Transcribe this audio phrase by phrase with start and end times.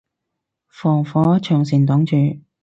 [0.67, 2.39] 防火長城擋咗